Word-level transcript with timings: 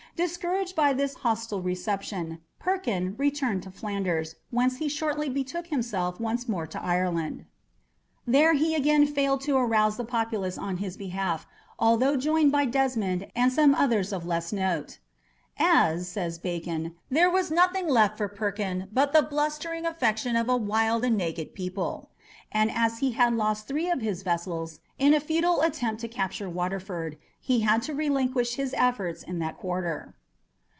Discouraged 0.17 0.75
by 0.75 0.93
this 0.93 1.15
hostile 1.15 1.61
reception, 1.61 2.41
"Perkin" 2.59 3.15
returned 3.17 3.63
to 3.63 3.71
Flanders, 3.71 4.35
whence 4.51 4.77
he 4.77 4.87
shortly 4.87 5.29
betook 5.29 5.67
himself 5.67 6.19
once 6.19 6.47
more 6.47 6.67
to 6.67 6.79
Ireland. 6.83 7.45
There 8.27 8.53
he 8.53 8.75
again 8.75 9.07
failed 9.07 9.41
to 9.41 9.57
arouse 9.57 9.97
the 9.97 10.03
populace 10.05 10.59
on 10.59 10.77
his 10.77 10.95
behalf, 10.95 11.47
although 11.79 12.17
joined 12.17 12.51
by 12.51 12.65
Desmond 12.65 13.31
and 13.35 13.51
some 13.51 13.73
others 13.73 14.13
of 14.13 14.27
less 14.27 14.53
note. 14.53 14.99
"As," 15.57 16.07
says 16.07 16.37
Bacon, 16.37 16.93
"there 17.09 17.29
was 17.29 17.49
nothing 17.49 17.87
left 17.87 18.17
for 18.17 18.27
Perkin 18.27 18.89
but 18.91 19.13
the 19.13 19.23
blustering 19.23 19.85
affection 19.87 20.35
of 20.35 20.47
wild 20.47 21.03
and 21.03 21.17
naked 21.17 21.55
people," 21.55 22.09
and 22.53 22.69
as 22.69 22.97
he 22.97 23.11
had 23.13 23.33
lost 23.33 23.65
three 23.65 23.89
of 23.89 24.01
his 24.01 24.23
vessels 24.23 24.81
in 24.99 25.13
a 25.13 25.19
futile 25.21 25.61
attempt 25.61 26.01
to 26.01 26.07
capture 26.07 26.49
Waterford, 26.49 27.17
he 27.39 27.61
had 27.61 27.81
to 27.81 27.93
relinquish 27.93 28.55
his 28.55 28.73
efforts 28.77 29.23
in 29.23 29.39
that 29.39 29.57
quarter. 29.57 30.13